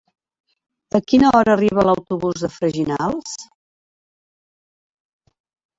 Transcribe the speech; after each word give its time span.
A 0.99 1.01
quina 1.13 1.33
hora 1.39 1.53
arriba 1.57 1.85
l'autobús 1.89 2.41
de 2.47 2.51
Freginals? 2.57 3.37